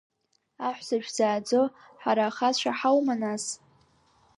Аҳәса 0.67 0.97
шәзааӡо, 1.05 1.61
ҳара 2.01 2.25
ахацәа 2.29 2.71
ҳаума, 2.79 3.15
нас? 3.21 3.43